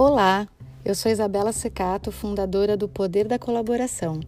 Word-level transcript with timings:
Olá, 0.00 0.46
eu 0.84 0.94
sou 0.94 1.10
Isabela 1.10 1.50
Secato, 1.50 2.12
fundadora 2.12 2.76
do 2.76 2.88
Poder 2.88 3.26
da 3.26 3.36
Colaboração, 3.36 4.20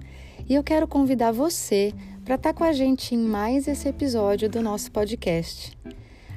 e 0.49 0.57
eu 0.57 0.65
quero 0.65 0.89
convidar 0.89 1.31
você 1.31 1.95
para 2.25 2.35
estar 2.35 2.53
com 2.53 2.65
a 2.65 2.73
gente 2.73 3.15
em 3.15 3.19
mais 3.19 3.69
esse 3.69 3.89
episódio 3.89 4.51
do 4.51 4.61
nosso 4.63 4.91
podcast. 4.91 5.79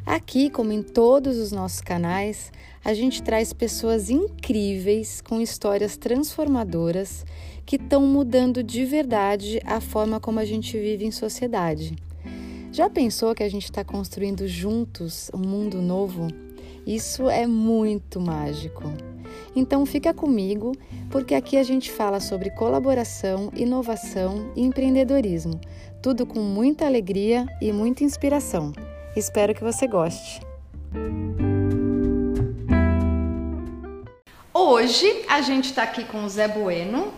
Aqui, 0.06 0.52
como 0.52 0.72
em 0.72 0.84
todos 0.84 1.40
os 1.40 1.52
nossos 1.52 1.82
canais, 1.82 2.52
a 2.86 2.94
gente 2.94 3.24
traz 3.24 3.52
pessoas 3.52 4.12
incríveis 4.12 5.20
com 5.20 5.42
histórias 5.42 5.98
transformadoras 5.98 7.26
que 7.66 7.78
estão 7.78 8.06
mudando 8.06 8.62
de 8.62 8.86
verdade 8.86 9.60
a 9.66 9.82
forma 9.82 10.20
como 10.20 10.40
a 10.40 10.46
gente 10.46 10.78
vive 10.78 11.06
em 11.06 11.12
sociedade. 11.12 11.96
Já 12.72 12.88
pensou 12.88 13.34
que 13.34 13.42
a 13.42 13.50
gente 13.50 13.64
está 13.64 13.84
construindo 13.84 14.48
juntos 14.48 15.32
um 15.34 15.40
mundo 15.40 15.82
novo? 15.82 16.28
Isso 16.86 17.28
é 17.28 17.48
muito 17.48 18.22
mágico. 18.22 19.13
Então 19.56 19.86
fica 19.86 20.14
comigo, 20.14 20.72
porque 21.12 21.36
aqui 21.36 21.58
a 21.58 21.64
gente 21.64 21.92
fala 21.92 22.20
sobre 22.20 22.50
colaboração, 22.50 23.52
inovação 23.56 24.52
e 24.56 24.64
empreendedorismo, 24.64 25.62
tudo 26.02 26.26
com 26.26 26.40
muita 26.40 26.86
alegria 26.86 27.46
e 27.62 27.72
muita 27.72 28.04
inspiração. 28.04 28.74
Espero 29.16 29.54
que 29.54 29.64
você 29.64 29.88
goste. 29.88 30.42
Hoje 34.52 35.24
a 35.28 35.42
gente 35.42 35.66
está 35.66 35.84
aqui 35.84 36.04
com 36.04 36.24
o 36.24 36.30
Zé 36.30 36.48
Bueno. 36.48 37.14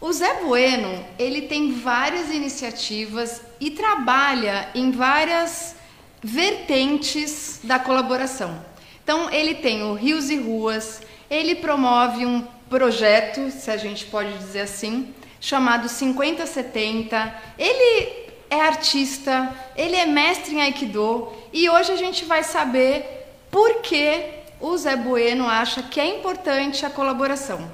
O 0.00 0.12
Zé 0.12 0.42
Bueno 0.44 1.04
ele 1.18 1.42
tem 1.42 1.72
várias 1.72 2.30
iniciativas 2.30 3.42
e 3.60 3.72
trabalha 3.72 4.68
em 4.76 4.92
várias 4.92 5.74
vertentes 6.22 7.60
da 7.64 7.80
colaboração. 7.80 8.64
Então 9.02 9.28
ele 9.30 9.56
tem 9.56 9.82
o 9.82 9.94
Rios 9.94 10.30
e 10.30 10.36
Ruas, 10.36 11.00
ele 11.30 11.56
promove 11.56 12.24
um 12.24 12.46
projeto, 12.68 13.50
se 13.50 13.70
a 13.70 13.76
gente 13.76 14.06
pode 14.06 14.36
dizer 14.38 14.60
assim, 14.60 15.14
chamado 15.40 15.88
5070. 15.88 17.34
Ele 17.58 18.28
é 18.50 18.60
artista, 18.60 19.54
ele 19.76 19.96
é 19.96 20.06
mestre 20.06 20.54
em 20.54 20.62
Aikido 20.62 21.28
e 21.52 21.68
hoje 21.68 21.92
a 21.92 21.96
gente 21.96 22.24
vai 22.24 22.42
saber 22.42 23.26
por 23.50 23.80
que 23.82 24.24
o 24.60 24.76
Zé 24.76 24.96
Bueno 24.96 25.46
acha 25.46 25.82
que 25.82 26.00
é 26.00 26.18
importante 26.18 26.84
a 26.84 26.90
colaboração. 26.90 27.70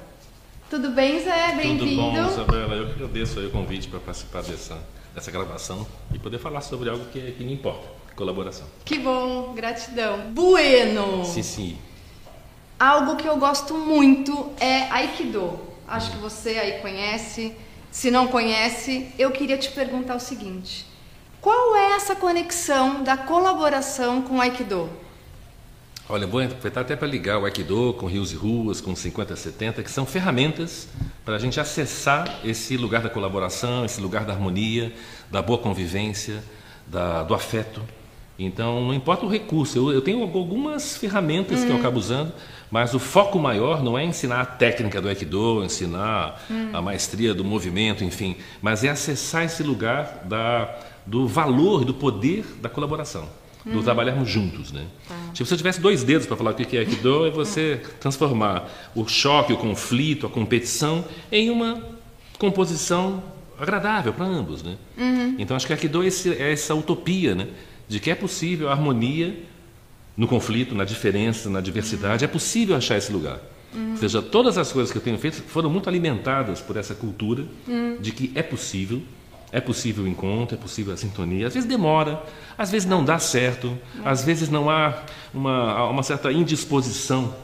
Tudo 0.69 0.89
bem, 0.89 1.23
Zé? 1.23 1.53
Bem-vindo. 1.55 1.85
Tudo 1.85 1.95
bom, 1.95 2.27
Isabela. 2.27 2.75
Eu 2.75 2.87
que 2.87 2.93
agradeço 2.93 3.39
o 3.39 3.51
convite 3.51 3.87
para 3.87 3.99
participar 3.99 4.43
dessa, 4.43 4.77
dessa 5.13 5.31
gravação 5.31 5.85
e 6.13 6.19
poder 6.19 6.39
falar 6.39 6.61
sobre 6.61 6.89
algo 6.89 7.05
que, 7.05 7.31
que 7.31 7.43
me 7.43 7.53
importa, 7.53 7.87
colaboração. 8.15 8.67
Que 8.83 8.97
bom, 8.97 9.53
gratidão. 9.53 10.31
Bueno! 10.31 11.23
Sim, 11.25 11.43
sim. 11.43 11.77
Algo 12.79 13.15
que 13.15 13.27
eu 13.27 13.37
gosto 13.37 13.73
muito 13.73 14.51
é 14.59 14.83
Aikido. 14.91 15.57
Acho 15.87 16.11
que 16.11 16.17
você 16.17 16.49
aí 16.57 16.79
conhece. 16.81 17.55
Se 17.89 18.11
não 18.11 18.27
conhece, 18.27 19.07
eu 19.17 19.31
queria 19.31 19.57
te 19.57 19.71
perguntar 19.71 20.15
o 20.15 20.19
seguinte: 20.19 20.85
qual 21.39 21.75
é 21.75 21.93
essa 21.93 22.15
conexão 22.15 23.01
da 23.01 23.15
colaboração 23.15 24.21
com 24.21 24.41
Aikido? 24.41 24.89
Olha, 26.09 26.27
vou 26.27 26.41
aproveitar 26.41 26.81
até 26.81 26.97
para 26.97 27.07
ligar 27.07 27.39
o 27.39 27.45
Aikido 27.45 27.93
com 27.93 28.07
Rios 28.07 28.33
e 28.33 28.35
Ruas, 28.35 28.81
com 28.81 28.93
5070, 28.93 29.81
que 29.81 29.89
são 29.89 30.05
ferramentas 30.05 30.89
para 31.23 31.35
a 31.35 31.39
gente 31.39 31.59
acessar 31.59 32.41
esse 32.43 32.75
lugar 32.75 33.01
da 33.01 33.09
colaboração, 33.09 33.85
esse 33.85 34.01
lugar 34.01 34.25
da 34.25 34.33
harmonia, 34.33 34.93
da 35.31 35.41
boa 35.41 35.57
convivência, 35.57 36.43
da, 36.85 37.23
do 37.23 37.33
afeto. 37.33 37.81
Então, 38.37 38.81
não 38.81 38.93
importa 38.93 39.25
o 39.25 39.29
recurso, 39.29 39.77
eu, 39.77 39.93
eu 39.93 40.01
tenho 40.01 40.21
algumas 40.21 40.97
ferramentas 40.97 41.63
que 41.63 41.69
eu 41.69 41.77
acabo 41.77 41.97
usando, 41.97 42.33
mas 42.69 42.93
o 42.93 42.99
foco 42.99 43.39
maior 43.39 43.81
não 43.81 43.97
é 43.97 44.03
ensinar 44.03 44.41
a 44.41 44.45
técnica 44.45 45.01
do 45.01 45.07
Aikido, 45.07 45.63
ensinar 45.63 46.43
a 46.73 46.81
maestria 46.81 47.33
do 47.33 47.43
movimento, 47.43 48.03
enfim, 48.03 48.35
mas 48.61 48.83
é 48.83 48.89
acessar 48.89 49.45
esse 49.45 49.63
lugar 49.63 50.25
da, 50.25 50.75
do 51.05 51.27
valor, 51.27 51.85
do 51.85 51.93
poder 51.93 52.43
da 52.61 52.67
colaboração, 52.67 53.29
do 53.63 53.81
trabalharmos 53.81 54.29
juntos. 54.29 54.73
Né? 54.73 54.85
Tipo, 55.33 55.47
se 55.47 55.53
eu 55.53 55.57
tivesse 55.57 55.79
dois 55.79 56.03
dedos 56.03 56.27
para 56.27 56.35
falar 56.35 56.51
o 56.51 56.53
que 56.53 56.75
é 56.75 56.81
Aikido, 56.81 57.25
é 57.25 57.29
você 57.29 57.81
transformar 58.01 58.69
o 58.93 59.07
choque, 59.07 59.53
o 59.53 59.57
conflito, 59.57 60.25
a 60.27 60.29
competição 60.29 61.05
em 61.31 61.49
uma 61.49 61.81
composição 62.37 63.23
agradável 63.57 64.11
para 64.11 64.25
ambos. 64.25 64.61
Né? 64.61 64.75
Então, 65.39 65.55
acho 65.55 65.65
que 65.65 65.71
Aikido 65.71 66.03
é, 66.03 66.07
esse, 66.07 66.29
é 66.33 66.51
essa 66.51 66.75
utopia 66.75 67.33
né? 67.33 67.47
De 67.87 67.99
que 67.99 68.09
é 68.11 68.15
possível 68.15 68.69
a 68.69 68.71
harmonia 68.71 69.37
no 70.17 70.27
conflito, 70.27 70.73
na 70.73 70.85
diferença, 70.85 71.49
na 71.49 71.59
diversidade, 71.59 72.23
é 72.23 72.27
possível 72.27 72.75
achar 72.75 72.97
esse 72.97 73.11
lugar. 73.11 73.39
Ou 73.91 73.97
seja, 73.97 74.21
todas 74.21 74.57
as 74.57 74.71
coisas 74.71 74.89
que 74.91 74.97
eu 74.97 75.01
tenho 75.01 75.17
feito 75.17 75.41
foram 75.43 75.69
muito 75.69 75.89
alimentadas 75.89 76.61
por 76.61 76.77
essa 76.77 76.95
cultura 76.95 77.43
de 77.99 78.11
que 78.11 78.31
é 78.33 78.41
possível, 78.41 79.01
é 79.51 79.59
possível 79.59 80.05
o 80.05 80.07
encontro, 80.07 80.55
é 80.55 80.59
possível 80.59 80.93
a 80.93 80.97
sintonia. 80.97 81.47
Às 81.47 81.53
vezes 81.53 81.67
demora, 81.67 82.23
às 82.57 82.71
vezes 82.71 82.87
não 82.87 83.03
dá 83.03 83.19
certo, 83.19 83.77
às 84.03 84.23
vezes 84.23 84.49
não 84.49 84.69
há 84.69 85.03
uma, 85.33 85.89
uma 85.89 86.03
certa 86.03 86.31
indisposição 86.31 87.35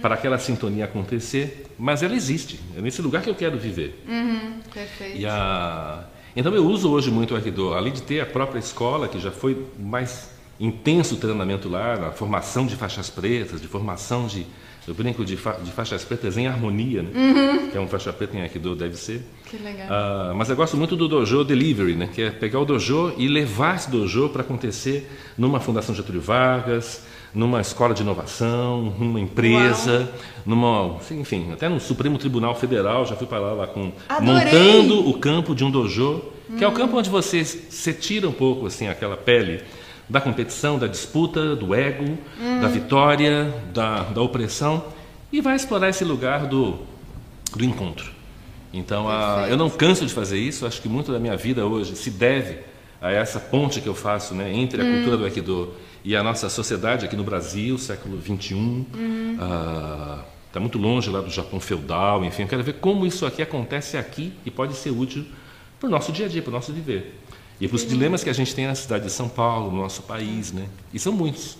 para 0.00 0.14
aquela 0.14 0.38
sintonia 0.38 0.86
acontecer, 0.86 1.66
mas 1.78 2.02
ela 2.02 2.14
existe. 2.14 2.58
É 2.76 2.80
nesse 2.80 3.02
lugar 3.02 3.22
que 3.22 3.28
eu 3.28 3.34
quero 3.34 3.58
viver. 3.58 4.02
Uhum, 4.08 4.60
perfeito. 4.72 5.18
E 5.18 5.26
a... 5.26 6.04
Então 6.36 6.52
eu 6.54 6.66
uso 6.66 6.90
hoje 6.90 7.10
muito 7.10 7.32
o 7.32 7.36
Aikido, 7.36 7.74
além 7.74 7.92
de 7.92 8.02
ter 8.02 8.20
a 8.20 8.26
própria 8.26 8.58
escola, 8.58 9.06
que 9.06 9.20
já 9.20 9.30
foi 9.30 9.66
mais 9.78 10.30
intenso 10.58 11.16
treinamento 11.16 11.68
lá, 11.68 11.96
na 11.96 12.10
formação 12.10 12.66
de 12.66 12.76
faixas 12.76 13.10
pretas, 13.10 13.60
de 13.60 13.68
formação 13.68 14.26
de, 14.26 14.46
eu 14.86 14.94
brinco 14.94 15.24
de, 15.24 15.36
fa, 15.36 15.52
de 15.52 15.70
faixas 15.70 16.04
pretas 16.04 16.36
em 16.36 16.46
harmonia, 16.46 17.02
né? 17.02 17.68
que 17.70 17.78
é 17.78 17.80
um 17.80 17.88
faixa 17.88 18.12
preta 18.12 18.36
em 18.36 18.42
Aikido, 18.42 18.74
deve 18.74 18.96
ser. 18.96 19.22
Que 19.48 19.56
legal. 19.56 19.86
Ah, 19.90 20.32
mas 20.36 20.48
eu 20.50 20.56
gosto 20.56 20.76
muito 20.76 20.96
do 20.96 21.08
dojo 21.08 21.44
delivery, 21.44 21.94
né? 21.94 22.08
que 22.12 22.22
é 22.22 22.30
pegar 22.30 22.60
o 22.60 22.64
dojo 22.64 23.14
e 23.16 23.28
levar 23.28 23.76
esse 23.76 23.90
dojo 23.90 24.28
para 24.28 24.42
acontecer 24.42 25.10
numa 25.38 25.60
fundação 25.60 25.94
Getúlio 25.94 26.20
Vargas, 26.20 27.04
numa 27.34 27.60
escola 27.60 27.92
de 27.92 28.02
inovação, 28.02 28.94
numa 28.98 29.18
empresa, 29.20 30.08
numa, 30.46 30.96
enfim, 31.10 31.52
até 31.52 31.68
no 31.68 31.80
Supremo 31.80 32.16
Tribunal 32.16 32.54
Federal, 32.54 33.04
já 33.04 33.16
fui 33.16 33.26
para 33.26 33.40
lá, 33.40 33.52
lá 33.52 33.66
com 33.66 33.90
Adorei! 34.08 34.44
montando 34.44 35.08
o 35.08 35.18
campo 35.18 35.54
de 35.54 35.64
um 35.64 35.70
dojo, 35.70 36.22
que 36.56 36.62
é 36.62 36.68
o 36.68 36.72
campo 36.72 36.96
onde 36.96 37.10
você 37.10 37.44
se 37.44 37.92
tira 37.92 38.28
um 38.28 38.32
pouco 38.32 38.66
assim 38.66 38.86
aquela 38.86 39.16
pele 39.16 39.62
da 40.08 40.20
competição, 40.20 40.78
da 40.78 40.86
disputa, 40.86 41.56
do 41.56 41.74
ego, 41.74 42.16
da 42.60 42.68
vitória, 42.68 43.52
da, 43.72 44.02
da 44.02 44.20
opressão 44.20 44.84
e 45.32 45.40
vai 45.40 45.56
explorar 45.56 45.88
esse 45.88 46.04
lugar 46.04 46.46
do, 46.46 46.78
do 47.56 47.64
encontro. 47.64 48.12
Então, 48.72 49.08
a, 49.08 49.46
eu 49.48 49.56
não 49.56 49.68
canso 49.70 50.06
de 50.06 50.12
fazer 50.12 50.38
isso, 50.38 50.66
acho 50.66 50.80
que 50.80 50.88
muito 50.88 51.10
da 51.10 51.18
minha 51.18 51.36
vida 51.36 51.64
hoje 51.66 51.96
se 51.96 52.10
deve 52.10 52.58
a 53.00 53.10
essa 53.10 53.40
ponte 53.40 53.80
que 53.80 53.88
eu 53.88 53.94
faço 53.94 54.34
né, 54.34 54.52
entre 54.52 54.80
a 54.80 54.84
cultura 54.84 55.16
do 55.16 55.24
Aikido 55.24 55.74
e 56.04 56.14
a 56.14 56.22
nossa 56.22 56.50
sociedade 56.50 57.06
aqui 57.06 57.16
no 57.16 57.24
Brasil, 57.24 57.78
século 57.78 58.20
XXI. 58.20 58.86
Está 60.46 60.60
muito 60.60 60.78
longe 60.78 61.10
lá 61.10 61.20
do 61.20 61.30
Japão 61.30 61.58
feudal, 61.58 62.24
enfim, 62.24 62.42
eu 62.42 62.48
quero 62.48 62.62
ver 62.62 62.74
como 62.74 63.04
isso 63.04 63.26
aqui 63.26 63.42
acontece 63.42 63.96
aqui 63.96 64.32
e 64.44 64.50
pode 64.50 64.74
ser 64.74 64.90
útil 64.90 65.24
para 65.80 65.88
o 65.88 65.90
nosso 65.90 66.12
dia 66.12 66.26
a 66.26 66.28
dia, 66.28 66.42
para 66.42 66.50
o 66.50 66.52
nosso 66.52 66.72
viver. 66.72 67.18
E 67.60 67.66
para 67.66 67.74
os 67.76 67.86
dilemas 67.86 68.22
que 68.22 68.30
a 68.30 68.32
gente 68.32 68.54
tem 68.54 68.66
na 68.66 68.74
cidade 68.74 69.04
de 69.04 69.10
São 69.10 69.28
Paulo, 69.28 69.72
no 69.72 69.80
nosso 69.80 70.02
país, 70.02 70.52
né? 70.52 70.68
E 70.92 70.98
são 70.98 71.12
muitos. 71.12 71.56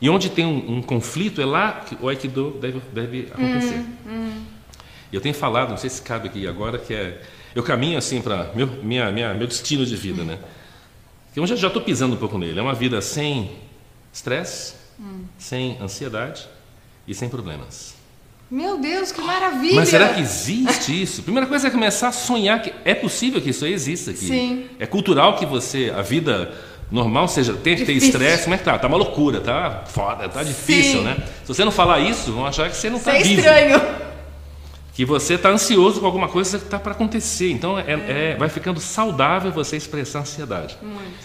E 0.00 0.10
onde 0.10 0.28
tem 0.28 0.44
um, 0.44 0.76
um 0.76 0.82
conflito, 0.82 1.40
é 1.40 1.46
lá 1.46 1.80
que 1.80 1.96
o 2.00 2.08
Aikido 2.08 2.58
deve, 2.60 2.80
deve 2.92 3.28
acontecer. 3.32 3.82
E 5.10 5.14
eu 5.14 5.20
tenho 5.20 5.34
falado, 5.34 5.70
não 5.70 5.76
sei 5.76 5.88
se 5.88 6.02
cabe 6.02 6.28
aqui 6.28 6.46
agora, 6.46 6.78
que 6.78 6.92
é. 6.92 7.22
Eu 7.54 7.62
caminho 7.62 7.96
assim 7.96 8.20
para 8.20 8.50
meu, 8.54 8.66
minha, 8.66 9.10
minha, 9.10 9.32
meu 9.32 9.46
destino 9.46 9.86
de 9.86 9.96
vida, 9.96 10.22
né? 10.24 10.38
Eu 11.34 11.46
já 11.46 11.68
estou 11.68 11.82
pisando 11.82 12.16
um 12.16 12.18
pouco 12.18 12.36
nele. 12.36 12.58
É 12.58 12.62
uma 12.62 12.74
vida 12.74 13.00
sem 13.00 13.50
estresse, 14.16 14.72
sem 15.38 15.78
ansiedade 15.80 16.48
e 17.06 17.14
sem 17.14 17.28
problemas. 17.28 17.94
Meu 18.50 18.78
Deus, 18.78 19.12
que 19.12 19.20
maravilha! 19.20 19.74
Mas 19.74 19.88
será 19.90 20.14
que 20.14 20.20
existe 20.20 21.02
isso? 21.02 21.22
Primeira 21.22 21.46
coisa 21.46 21.66
é 21.68 21.70
começar 21.70 22.08
a 22.08 22.12
sonhar 22.12 22.62
que 22.62 22.72
é 22.84 22.94
possível 22.94 23.40
que 23.42 23.50
isso 23.50 23.64
aí 23.64 23.72
exista. 23.72 24.12
Que 24.12 24.18
Sim. 24.20 24.66
É 24.78 24.86
cultural 24.86 25.36
que 25.36 25.44
você, 25.44 25.92
a 25.94 26.00
vida 26.00 26.54
normal 26.90 27.26
seja 27.28 27.52
ter, 27.54 27.84
ter 27.84 27.92
estresse, 27.92 28.44
como 28.44 28.54
é 28.54 28.58
que 28.58 28.64
tá? 28.64 28.78
Tá 28.78 28.86
uma 28.86 28.96
loucura, 28.96 29.40
tá 29.40 29.82
foda, 29.86 30.28
tá 30.28 30.42
difícil, 30.42 31.00
Sim. 31.00 31.04
né? 31.04 31.16
Se 31.42 31.48
você 31.48 31.64
não 31.64 31.72
falar 31.72 31.98
isso, 32.00 32.32
vão 32.32 32.46
achar 32.46 32.70
que 32.70 32.76
você 32.76 32.88
não 32.88 32.98
Isso 32.98 33.08
está 33.10 33.18
é 33.18 33.22
vivo. 33.22 33.40
estranho. 33.40 33.80
Que 34.96 35.04
você 35.04 35.34
está 35.34 35.50
ansioso 35.50 36.00
com 36.00 36.06
alguma 36.06 36.26
coisa 36.26 36.58
que 36.58 36.64
está 36.64 36.78
para 36.78 36.92
acontecer. 36.92 37.50
Então 37.52 37.78
é, 37.78 37.84
é- 38.32 38.36
vai 38.38 38.48
ficando 38.48 38.80
saudável 38.80 39.52
você 39.52 39.76
expressar 39.76 40.20
ansiedade. 40.20 40.76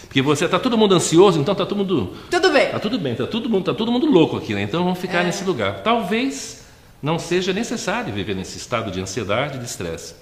Porque 0.02 0.20
você 0.20 0.44
está 0.44 0.58
todo 0.58 0.76
mundo 0.76 0.94
ansioso, 0.94 1.40
então 1.40 1.52
está 1.52 1.64
todo 1.64 1.78
mundo 1.78 2.14
Tudo 2.30 2.52
bem. 2.52 2.68
Tá 2.70 2.78
tudo 2.78 2.98
bem, 2.98 3.14
tá 3.14 3.26
todo 3.26 3.48
mundo, 3.48 3.64
tá 3.64 3.72
todo 3.74 3.90
mundo 3.90 4.04
louco 4.06 4.36
aqui, 4.36 4.54
né? 4.54 4.62
Então 4.62 4.84
vamos 4.84 4.98
ficar 4.98 5.24
nesse 5.24 5.42
lugar. 5.44 5.82
Talvez 5.82 6.66
não 7.02 7.18
seja 7.18 7.52
necessário 7.54 8.12
viver 8.12 8.36
nesse 8.36 8.58
estado 8.58 8.90
de 8.90 9.00
ansiedade 9.00 9.56
e 9.56 9.58
de 9.60 9.64
estresse. 9.64 10.14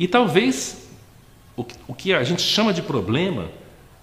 E 0.00 0.08
talvez 0.08 0.88
o, 1.54 1.62
que- 1.62 1.74
o 1.86 1.94
que 1.94 2.14
a 2.14 2.24
gente 2.24 2.40
chama 2.40 2.72
de 2.72 2.80
problema, 2.80 3.44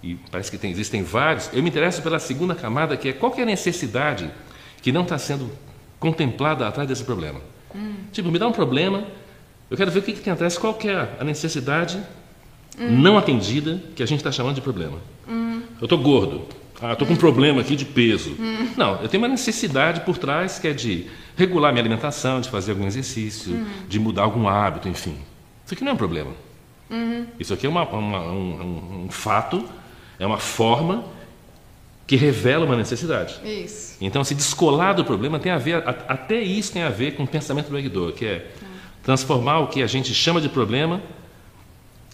e 0.04 0.14
parece 0.30 0.52
que 0.52 0.56
tem- 0.56 0.70
existem 0.70 1.02
vários, 1.02 1.50
eu 1.52 1.60
me 1.64 1.68
interesso 1.68 2.00
pela 2.00 2.20
segunda 2.20 2.54
camada, 2.54 2.96
que 2.96 3.08
é 3.08 3.12
qual 3.12 3.32
que 3.32 3.40
é 3.40 3.42
a 3.42 3.46
necessidade 3.46 4.30
que 4.80 4.92
não 4.92 5.02
está 5.02 5.18
sendo 5.18 5.50
contemplada 5.98 6.66
atrás 6.68 6.88
desse 6.88 7.02
problema. 7.02 7.40
Hum. 7.74 7.94
Tipo, 8.12 8.30
me 8.30 8.38
dá 8.38 8.46
um 8.46 8.52
problema, 8.52 9.04
eu 9.70 9.76
quero 9.76 9.90
ver 9.90 9.98
o 9.98 10.02
que, 10.02 10.12
que 10.12 10.20
tem 10.20 10.32
atrás, 10.32 10.56
qual 10.56 10.74
que 10.74 10.88
é 10.88 11.16
a 11.18 11.24
necessidade 11.24 11.98
hum. 12.78 13.00
não 13.00 13.18
atendida 13.18 13.82
que 13.94 14.02
a 14.02 14.06
gente 14.06 14.18
está 14.18 14.30
chamando 14.30 14.54
de 14.54 14.60
problema. 14.60 14.98
Hum. 15.28 15.62
Eu 15.80 15.86
estou 15.86 15.98
gordo, 15.98 16.46
ah, 16.80 16.92
estou 16.92 17.06
com 17.06 17.14
um 17.14 17.16
problema 17.16 17.60
aqui 17.60 17.76
de 17.76 17.84
peso. 17.84 18.36
Não, 18.76 19.00
eu 19.00 19.08
tenho 19.08 19.22
uma 19.22 19.28
necessidade 19.28 20.00
por 20.00 20.18
trás 20.18 20.58
que 20.58 20.68
é 20.68 20.72
de 20.72 21.06
regular 21.36 21.72
minha 21.72 21.82
alimentação, 21.82 22.40
de 22.40 22.48
fazer 22.48 22.72
algum 22.72 22.86
exercício, 22.86 23.66
de 23.88 23.98
mudar 23.98 24.22
algum 24.22 24.46
hábito, 24.48 24.88
enfim. 24.88 25.16
Isso 25.64 25.74
aqui 25.74 25.82
não 25.82 25.92
é 25.92 25.94
um 25.94 25.98
problema. 25.98 26.32
Isso 27.38 27.54
aqui 27.54 27.66
é 27.66 27.68
uma, 27.68 27.88
uma, 27.88 28.20
um, 28.20 28.32
um, 28.32 29.04
um, 29.06 29.10
fato, 29.10 29.64
é 30.18 30.26
uma 30.26 30.38
forma 30.38 31.04
que 32.06 32.16
revela 32.16 32.64
uma 32.64 32.76
necessidade. 32.76 33.40
Isso. 33.44 33.96
Então, 34.00 34.22
se 34.22 34.34
descolar 34.34 34.94
do 34.94 35.04
problema 35.04 35.38
tem 35.38 35.50
a 35.52 35.58
ver, 35.58 35.82
até 35.86 36.40
isso 36.40 36.72
tem 36.72 36.82
a 36.82 36.90
ver 36.90 37.12
com 37.12 37.24
o 37.24 37.26
pensamento 37.26 37.68
do 37.70 37.78
Egdor, 37.78 38.12
que 38.12 38.26
é 38.26 38.46
transformar 39.02 39.60
o 39.60 39.68
que 39.68 39.82
a 39.82 39.86
gente 39.86 40.14
chama 40.14 40.40
de 40.40 40.48
problema 40.48 41.00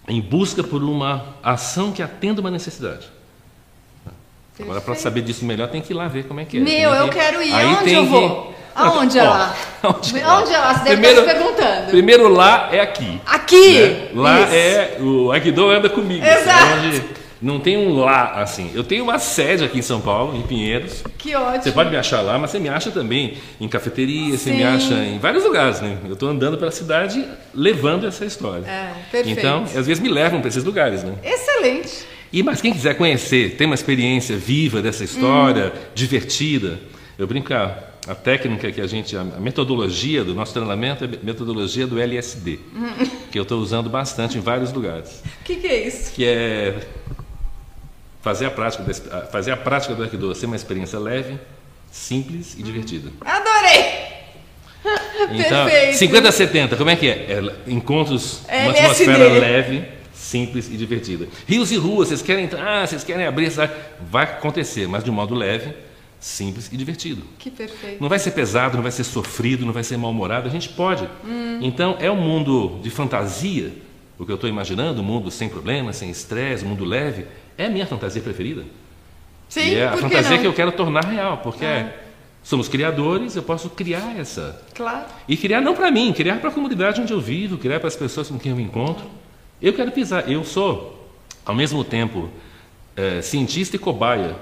em 0.09 0.21
busca 0.21 0.63
por 0.63 0.83
uma 0.83 1.35
ação 1.43 1.93
que 1.93 2.03
atenda 2.03 2.41
uma 2.41 2.51
necessidade. 2.51 3.09
Perfeito. 4.61 4.63
Agora, 4.63 4.81
para 4.81 4.95
saber 4.95 5.23
disso 5.23 5.45
melhor, 5.45 5.69
tem 5.69 5.81
que 5.81 5.93
ir 5.93 5.97
lá 5.97 6.09
ver 6.09 6.25
como 6.25 6.41
é 6.41 6.45
que 6.45 6.59
é. 6.59 6.61
Meu, 6.61 6.93
eu 6.93 7.09
quero 7.09 7.43
ir. 7.43 7.53
Aí 7.53 7.67
Onde 7.67 7.93
eu 7.93 8.07
vou? 8.07 8.55
Aonde 8.75 9.19
é 9.19 9.23
lá? 9.25 9.55
Onde, 9.83 10.19
é 10.19 10.25
lá? 10.25 10.41
Onde 10.41 10.53
é 10.53 10.59
lá? 10.59 10.75
Você 10.75 10.85
deve 10.85 10.97
primeiro, 10.97 11.21
estar 11.21 11.33
se 11.33 11.39
perguntando. 11.39 11.91
Primeiro 11.91 12.29
lá 12.29 12.69
é 12.73 12.81
aqui. 12.81 13.21
Aqui! 13.27 13.81
Né? 13.81 14.09
Lá 14.15 14.41
Isso. 14.43 14.55
é. 14.55 14.97
O 15.01 15.33
Aikido 15.33 15.71
anda 15.71 15.89
comigo. 15.89 16.25
Exato. 16.25 16.75
Assim, 16.75 17.03
não 17.41 17.59
tem 17.59 17.77
um 17.77 17.95
lá 17.95 18.41
assim. 18.41 18.71
Eu 18.75 18.85
tenho 18.85 19.03
uma 19.03 19.19
sede 19.19 19.65
aqui 19.65 19.79
em 19.79 19.83
São 19.83 20.01
Paulo, 20.01 20.37
em 20.37 20.43
Pinheiros. 20.43 21.03
Que 21.17 21.35
ótimo. 21.35 21.63
Você 21.63 21.73
pode 21.73 21.91
me 21.91 21.97
achar 21.97 22.21
lá, 22.21 22.39
mas 22.39 22.51
você 22.51 22.59
me 22.59 22.69
acha 22.69 22.91
também 22.91 23.39
em 23.61 23.69
cafeteria, 23.69 24.33
Sim. 24.33 24.37
você 24.37 24.51
me 24.53 24.63
acha 24.63 24.95
em 24.95 25.19
vários 25.19 25.45
lugares, 25.45 25.81
né? 25.81 25.99
Eu 26.05 26.13
estou 26.13 26.29
andando 26.29 26.59
pela 26.59 26.71
cidade 26.71 27.25
levando 27.55 28.07
essa 28.07 28.25
história. 28.25 28.67
É, 28.67 28.93
perfeito. 29.11 29.39
Então, 29.39 29.63
às 29.63 29.87
vezes 29.87 30.01
me 30.01 30.09
levam 30.09 30.41
para 30.41 30.49
esses 30.49 30.65
lugares, 30.65 31.03
né? 31.03 31.15
Excelente. 31.23 32.05
E 32.33 32.43
mas 32.43 32.61
quem 32.61 32.73
quiser 32.73 32.95
conhecer, 32.95 33.57
ter 33.57 33.65
uma 33.65 33.75
experiência 33.75 34.37
viva 34.37 34.81
dessa 34.81 35.03
história, 35.03 35.73
hum. 35.75 35.79
divertida, 35.95 36.79
eu 37.19 37.27
brinco 37.27 37.53
a, 37.53 37.77
a 38.07 38.15
técnica 38.15 38.71
que 38.71 38.81
a 38.81 38.87
gente, 38.87 39.17
a 39.17 39.25
metodologia 39.25 40.23
do 40.23 40.35
nosso 40.35 40.53
treinamento 40.53 41.05
é 41.05 41.07
a 41.07 41.11
metodologia 41.25 41.87
do 41.87 41.99
LSD, 41.99 42.59
hum. 42.75 43.07
que 43.33 43.39
eu 43.39 43.43
estou 43.43 43.61
usando 43.61 43.91
bastante 43.91 44.39
em 44.39 44.41
vários 44.41 44.73
lugares. 44.73 45.23
O 45.41 45.45
que, 45.45 45.57
que, 45.57 45.67
é 45.67 45.87
isso? 45.87 46.13
Que 46.13 46.25
é 46.25 46.79
fazer 48.21 48.47
a 48.47 48.51
prática, 48.51 48.85
fazer 49.31 49.53
a 49.53 49.57
prática 49.57 49.95
do 49.95 50.03
Aikido 50.03 50.35
ser 50.35 50.47
uma 50.47 50.57
experiência 50.57 50.99
leve, 50.99 51.39
simples 51.91 52.57
e 52.59 52.63
divertida. 52.63 53.11
Adorei! 53.21 54.11
Então, 55.33 55.67
Perfeito. 55.67 55.99
50 55.99 56.29
a 56.29 56.33
70, 56.33 56.77
como 56.77 56.89
é 56.89 56.97
que 56.97 57.07
é? 57.07 57.13
é 57.13 57.71
encontros, 57.71 58.41
uma 58.49 58.71
atmosfera 58.71 59.29
leve 59.29 59.85
simples 60.21 60.71
e 60.71 60.77
divertida. 60.77 61.27
Rios 61.47 61.73
e 61.73 61.77
ruas, 61.77 62.09
vocês 62.09 62.23
querem 62.23 62.45
entrar, 62.45 62.83
ah, 62.83 62.87
vocês 62.87 63.03
querem 63.03 63.27
abrir, 63.27 63.51
vai 64.11 64.25
acontecer, 64.25 64.87
mas 64.87 65.03
de 65.03 65.11
um 65.11 65.15
modo 65.15 65.35
leve, 65.35 65.75
simples 66.21 66.71
e 66.71 66.77
divertido. 66.77 67.23
Que 67.39 67.51
perfeito. 67.51 68.01
Não 68.01 68.09
vai 68.09 68.19
ser 68.19 68.31
pesado, 68.33 68.77
não 68.77 68.83
vai 68.83 68.93
ser 68.93 69.05
sofrido, 69.05 69.65
não 69.65 69.73
vai 69.73 69.83
ser 69.83 69.97
mal-humorado, 69.97 70.47
a 70.47 70.51
gente 70.51 70.69
pode. 70.69 71.09
Hum. 71.25 71.59
Então, 71.63 71.97
é 71.99 72.11
um 72.11 72.17
mundo 72.17 72.79
de 72.83 72.91
fantasia, 72.91 73.73
o 74.19 74.27
que 74.27 74.31
eu 74.31 74.35
estou 74.35 74.49
imaginando, 74.49 75.01
um 75.01 75.05
mundo 75.05 75.31
sem 75.31 75.49
problemas, 75.49 75.97
sem 75.97 76.11
estresse, 76.11 76.65
um 76.65 76.69
mundo 76.69 76.85
leve, 76.85 77.27
é 77.61 77.67
a 77.67 77.71
minha 77.71 77.87
fantasia 77.87 78.23
preferida. 78.23 78.65
Sim, 79.49 79.61
e 79.61 79.75
é 79.75 79.87
a 79.87 79.97
fantasia 79.97 80.37
que, 80.37 80.43
que 80.43 80.47
eu 80.47 80.53
quero 80.55 80.73
tornar 80.73 81.05
real, 81.05 81.39
porque 81.39 81.65
é. 81.65 81.95
somos 82.43 82.69
criadores, 82.69 83.37
eu 83.37 83.43
posso 83.43 83.69
criar 83.69 84.19
essa. 84.19 84.63
Claro. 84.75 85.05
E 85.29 85.37
criar 85.37 85.61
não 85.61 85.75
para 85.75 85.91
mim, 85.91 86.11
criar 86.13 86.39
para 86.39 86.49
a 86.49 86.53
comunidade 86.53 87.03
onde 87.03 87.13
eu 87.13 87.21
vivo, 87.21 87.59
criar 87.59 87.79
para 87.79 87.89
as 87.89 87.97
pessoas 87.97 88.29
com 88.29 88.39
quem 88.39 88.51
eu 88.51 88.57
me 88.57 88.63
encontro. 88.63 89.05
Eu 89.61 89.75
quero 89.75 89.93
pisar, 89.93 90.31
eu 90.31 90.43
sou, 90.43 91.07
ao 91.45 91.55
mesmo 91.55 91.85
tempo, 91.85 92.31
é, 92.97 93.21
cientista 93.21 93.77
e 93.77 93.79
cobaia 93.79 94.37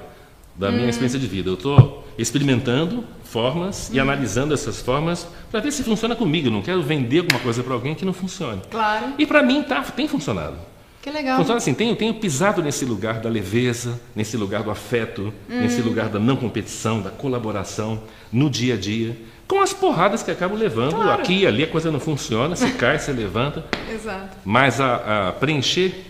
da 0.55 0.71
minha 0.71 0.87
hum. 0.87 0.89
experiência 0.89 1.19
de 1.19 1.27
vida. 1.27 1.51
Eu 1.51 1.55
estou 1.55 2.07
experimentando 2.17 3.05
formas 3.25 3.91
hum. 3.91 3.97
e 3.97 4.01
analisando 4.01 4.55
essas 4.55 4.81
formas 4.81 5.27
para 5.51 5.59
ver 5.59 5.73
se 5.73 5.83
funciona 5.83 6.15
comigo. 6.15 6.47
Eu 6.47 6.53
não 6.53 6.63
quero 6.63 6.83
vender 6.85 7.21
alguma 7.21 7.41
coisa 7.41 7.65
para 7.65 7.75
alguém 7.75 7.97
que 7.97 8.05
não 8.05 8.13
funcione. 8.13 8.63
Claro. 8.71 9.15
E 9.19 9.27
para 9.27 9.43
mim 9.43 9.65
tá, 9.65 9.83
tem 9.83 10.07
funcionado. 10.07 10.57
Que 11.03 11.11
legal. 11.11 11.37
Funciona 11.37 11.59
assim, 11.59 11.75
tenho, 11.75 11.95
tenho 11.95 12.15
pisado 12.15 12.63
nesse 12.63 12.85
lugar 12.85 13.21
da 13.21 13.29
leveza, 13.29 14.01
nesse 14.15 14.37
lugar 14.37 14.63
do 14.63 14.71
afeto, 14.71 15.33
hum. 15.49 15.61
nesse 15.61 15.81
lugar 15.81 16.09
da 16.09 16.19
não 16.19 16.37
competição, 16.37 17.01
da 17.01 17.11
colaboração, 17.11 18.03
no 18.33 18.51
dia 18.51 18.75
a 18.75 18.77
dia 18.77 19.17
com 19.49 19.63
as 19.63 19.73
porradas 19.73 20.23
que 20.23 20.31
acabam 20.31 20.59
levando. 20.59 20.95
Claro. 20.95 21.23
Aqui 21.23 21.41
e 21.41 21.47
ali 21.47 21.65
a 21.65 21.67
coisa 21.67 21.91
não 21.91 21.99
funciona, 21.99 22.55
se 22.55 22.71
cai, 22.73 22.99
se 22.99 23.11
levanta. 23.11 23.65
Exato. 23.91 24.37
Mas 24.45 24.79
a, 24.79 25.29
a, 25.29 25.33
preencher 25.33 26.05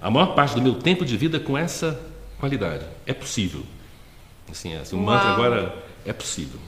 a 0.00 0.08
maior 0.08 0.34
parte 0.34 0.54
do 0.54 0.62
meu 0.62 0.74
tempo 0.74 1.04
de 1.04 1.16
vida 1.16 1.40
com 1.40 1.58
essa 1.58 2.00
qualidade. 2.38 2.84
É 3.04 3.12
possível. 3.12 3.64
Assim, 4.48 4.76
assim 4.76 4.94
o 4.94 5.00
mantra 5.00 5.30
agora 5.30 5.74
é 6.04 6.12
possível. 6.12 6.60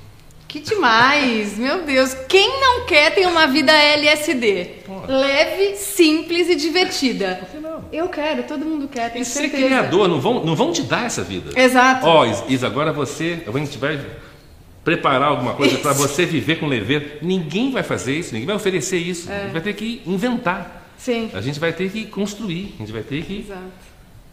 Que 0.49 0.61
demais! 0.61 1.59
Meu 1.59 1.83
Deus, 1.83 2.15
quem 2.27 2.59
não 2.59 2.87
quer 2.87 3.15
ter 3.15 3.27
uma 3.27 3.47
vida 3.47 3.71
LSD? 3.71 4.77
Leve, 5.07 5.77
simples 5.77 6.49
e 6.49 6.57
divertida. 6.57 7.37
Por 7.41 7.49
que 7.51 7.59
não? 7.59 7.85
Eu 7.93 8.09
quero, 8.09 8.45
todo 8.45 8.65
mundo 8.65 8.89
quer, 8.89 9.13
tenho 9.13 9.23
e 9.23 9.27
certeza. 9.27 9.57
ser 9.59 9.67
criador, 9.67 10.09
não 10.09 10.19
vão, 10.19 10.43
não 10.43 10.57
vão 10.57 10.73
te 10.73 10.83
dar 10.83 11.05
essa 11.05 11.23
vida. 11.23 11.51
Exato. 11.55 12.07
Ó, 12.07 12.23
oh, 12.23 12.51
Isa, 12.51 12.67
agora 12.67 12.95
você, 12.95 13.43
a 13.47 13.59
gente 13.59 13.77
vai 13.77 14.01
preparar 14.83 15.29
alguma 15.29 15.53
coisa 15.53 15.77
para 15.77 15.93
você 15.93 16.25
viver 16.25 16.59
com 16.59 16.67
leveza. 16.67 17.05
Ninguém 17.21 17.71
vai 17.71 17.83
fazer 17.83 18.15
isso, 18.19 18.33
ninguém 18.33 18.47
vai 18.47 18.57
oferecer 18.57 18.97
isso. 18.97 19.31
É. 19.31 19.37
A 19.37 19.43
gente 19.43 19.53
vai 19.53 19.61
ter 19.61 19.75
que 19.75 20.01
inventar. 20.07 20.91
Sim. 20.97 21.31
A 21.35 21.43
gente 21.43 21.61
vai 21.61 21.75
ter 21.75 21.91
que 21.91 22.07
construir, 22.07 22.75
a 22.77 22.79
gente 22.79 22.93
vai 22.93 23.03
ter 23.03 23.23
que 23.23 23.41
Exato. 23.41 23.89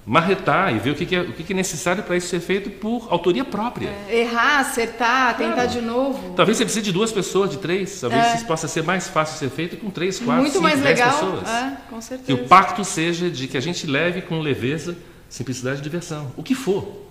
Marretar 0.05 0.75
e 0.75 0.77
ver 0.77 0.91
o 0.91 0.95
que, 0.95 1.15
é, 1.15 1.21
o 1.21 1.33
que 1.33 1.51
é 1.51 1.55
necessário 1.55 2.03
para 2.03 2.15
isso 2.15 2.27
ser 2.27 2.39
feito 2.39 2.69
por 2.69 3.07
autoria 3.09 3.43
própria. 3.43 3.89
É. 4.07 4.19
Errar, 4.19 4.59
acertar, 4.59 5.35
tentar 5.35 5.53
claro. 5.53 5.69
de 5.69 5.81
novo. 5.81 6.33
Talvez 6.35 6.57
você 6.57 6.63
precise 6.63 6.85
de 6.85 6.91
duas 6.91 7.11
pessoas, 7.11 7.49
de 7.49 7.57
três. 7.57 7.99
Talvez 7.99 8.23
é. 8.23 8.35
isso 8.35 8.45
possa 8.45 8.67
ser 8.67 8.83
mais 8.83 9.07
fácil 9.07 9.39
ser 9.39 9.49
feito 9.49 9.77
com 9.77 9.89
três, 9.89 10.19
quatro, 10.19 10.41
Muito 10.41 10.53
cinco, 10.53 10.63
mais 10.63 10.79
dez 10.79 10.99
legal. 10.99 11.13
pessoas. 11.13 11.49
É, 11.49 11.77
com 11.89 11.99
certeza. 11.99 12.27
Que 12.27 12.33
o 12.33 12.47
pacto 12.47 12.85
seja 12.85 13.29
de 13.29 13.47
que 13.47 13.57
a 13.57 13.61
gente 13.61 13.87
leve 13.87 14.21
com 14.21 14.39
leveza, 14.39 14.95
simplicidade 15.27 15.79
e 15.79 15.81
diversão. 15.81 16.31
O 16.37 16.43
que 16.43 16.53
for. 16.53 16.83
O 16.83 17.05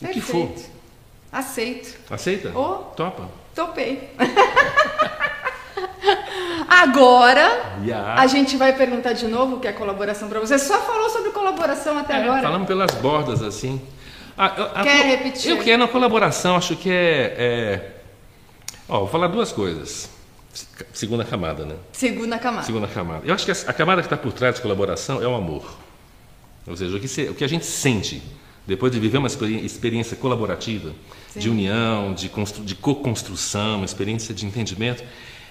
Perfeito. 0.00 0.26
que 0.26 0.30
for. 0.30 0.52
Aceito. 1.32 1.98
Aceita? 2.10 2.52
Oh, 2.54 2.94
Topa. 2.94 3.30
Topei. 3.54 4.10
Agora, 6.68 7.78
yeah. 7.84 8.20
a 8.20 8.26
gente 8.26 8.56
vai 8.56 8.72
perguntar 8.72 9.12
de 9.12 9.26
novo 9.26 9.56
o 9.56 9.60
que 9.60 9.68
é 9.68 9.72
colaboração 9.72 10.28
para 10.28 10.40
você. 10.40 10.58
Só 10.58 10.78
falou 10.80 11.08
sobre 11.10 11.30
colaboração 11.30 11.96
até 11.98 12.14
é, 12.14 12.22
agora. 12.22 12.42
Falamos 12.42 12.66
pelas 12.66 12.94
bordas, 12.94 13.42
assim. 13.42 13.80
A, 14.36 14.46
a, 14.80 14.82
Quer 14.82 15.06
repetir? 15.06 15.50
Eu 15.50 15.58
quero 15.58 15.78
na 15.78 15.88
colaboração, 15.88 16.56
acho 16.56 16.76
que 16.76 16.90
é, 16.90 17.34
é... 17.38 17.92
Ó, 18.88 19.00
vou 19.00 19.08
falar 19.08 19.28
duas 19.28 19.52
coisas. 19.52 20.10
Segunda 20.92 21.24
camada, 21.24 21.64
né? 21.64 21.74
Segunda 21.92 22.38
camada. 22.38 22.66
Segunda 22.66 22.86
camada. 22.86 23.22
Eu 23.24 23.34
acho 23.34 23.44
que 23.44 23.52
a, 23.52 23.72
camada 23.72 24.02
que 24.02 24.06
está 24.06 24.16
por 24.16 24.32
trás 24.32 24.56
de 24.56 24.62
colaboração 24.62 25.22
é 25.22 25.26
o 25.26 25.34
amor. 25.34 25.76
Ou 26.66 26.76
seja, 26.76 26.96
o 26.96 27.00
que, 27.00 27.08
se, 27.08 27.22
o 27.28 27.34
que 27.34 27.44
a 27.44 27.48
gente 27.48 27.64
sente 27.64 28.22
depois 28.66 28.90
de 28.90 28.98
viver 28.98 29.18
uma 29.18 29.28
experiência 29.28 30.16
colaborativa, 30.16 30.92
Sim. 31.28 31.40
de 31.40 31.48
união, 31.48 32.12
de, 32.14 32.28
de 32.64 32.74
co-construção, 32.74 33.76
uma 33.76 33.84
experiência 33.84 34.34
de 34.34 34.44
entendimento, 34.44 35.04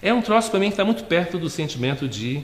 é 0.06 0.14
um 0.14 0.22
troço 0.22 0.52
para 0.52 0.60
mim 0.60 0.68
que 0.68 0.74
está 0.74 0.86
muito 0.86 1.04
perto 1.06 1.40
do 1.40 1.50
sentimento 1.50 2.08
de, 2.08 2.44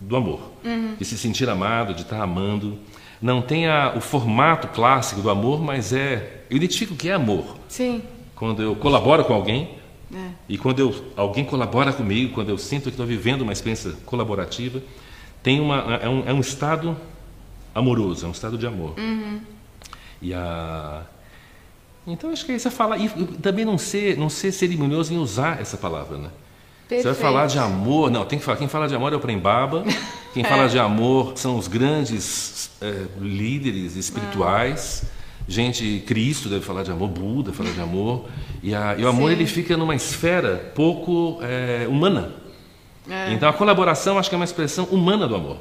do 0.00 0.14
amor, 0.14 0.52
uhum. 0.64 0.94
de 0.96 1.04
se 1.04 1.18
sentir 1.18 1.48
amado, 1.48 1.92
de 1.92 2.02
estar 2.02 2.22
amando. 2.22 2.78
Não 3.20 3.42
tem 3.42 3.66
a, 3.66 3.94
o 3.96 4.00
formato 4.00 4.68
clássico 4.68 5.20
do 5.20 5.28
amor, 5.28 5.60
mas 5.60 5.92
é. 5.92 6.44
Eu 6.48 6.56
identifico 6.56 6.94
o 6.94 6.96
que 6.96 7.08
é 7.08 7.12
amor. 7.12 7.56
Sim. 7.68 8.02
Quando 8.36 8.62
eu 8.62 8.76
colaboro 8.76 9.24
com 9.24 9.34
alguém, 9.34 9.70
é. 10.14 10.30
e 10.48 10.56
quando 10.56 10.78
eu, 10.78 11.12
alguém 11.16 11.44
colabora 11.44 11.92
comigo, 11.92 12.32
quando 12.32 12.48
eu 12.48 12.56
sinto 12.56 12.84
que 12.84 12.90
estou 12.90 13.04
vivendo 13.04 13.42
uma 13.42 13.52
experiência 13.52 13.92
colaborativa, 14.06 14.80
tem 15.42 15.60
uma, 15.60 15.98
é, 16.00 16.08
um, 16.08 16.28
é 16.28 16.32
um 16.32 16.40
estado 16.40 16.96
amoroso, 17.74 18.24
é 18.24 18.28
um 18.28 18.32
estado 18.32 18.56
de 18.56 18.68
amor. 18.68 18.94
Uhum. 18.96 19.40
E 20.22 20.32
a 20.32 21.02
então 22.06 22.30
acho 22.30 22.46
que 22.46 22.52
é 22.52 22.56
isso 22.56 22.66
é 22.66 22.70
falar 22.70 22.98
e 22.98 23.08
também 23.42 23.64
não 23.64 23.76
ser 23.76 24.16
não 24.16 24.30
ser 24.30 24.52
cerimonioso 24.52 25.12
em 25.12 25.18
usar 25.18 25.60
essa 25.60 25.76
palavra, 25.76 26.16
né? 26.16 26.30
Perfeito. 26.90 27.02
Você 27.02 27.08
vai 27.08 27.14
falar 27.14 27.46
de 27.46 27.58
amor, 27.58 28.10
não, 28.10 28.24
tem 28.24 28.38
que 28.38 28.44
falar. 28.44 28.58
Quem 28.58 28.68
fala 28.68 28.88
de 28.88 28.94
amor 28.94 29.12
é 29.12 29.16
o 29.16 29.20
Prembaba. 29.20 29.84
Quem 30.34 30.44
é. 30.44 30.46
fala 30.46 30.68
de 30.68 30.78
amor 30.78 31.32
são 31.36 31.56
os 31.56 31.68
grandes 31.68 32.70
é, 32.82 33.06
líderes 33.20 33.96
espirituais. 33.96 35.04
Ah. 35.04 35.20
Gente, 35.48 36.02
Cristo 36.06 36.48
deve 36.48 36.64
falar 36.64 36.82
de 36.82 36.90
amor, 36.90 37.08
Buda 37.08 37.52
fala 37.52 37.70
de 37.70 37.80
amor. 37.80 38.26
E, 38.62 38.74
a, 38.74 38.96
e 38.98 39.04
o 39.04 39.08
amor 39.08 39.30
Sim. 39.30 39.36
ele 39.36 39.46
fica 39.46 39.76
numa 39.76 39.94
esfera 39.94 40.72
pouco 40.74 41.38
é, 41.42 41.86
humana. 41.88 42.32
Então 43.30 43.48
a 43.48 43.52
colaboração 43.52 44.18
acho 44.18 44.28
que 44.28 44.34
é 44.34 44.38
uma 44.38 44.44
expressão 44.44 44.84
humana 44.84 45.26
do 45.26 45.34
amor. 45.34 45.56